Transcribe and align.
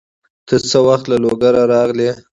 ته 0.47 0.55
څه 0.69 0.79
وخت 0.87 1.05
له 1.11 1.17
لوګره 1.23 1.61
راغلې؟ 1.73 2.09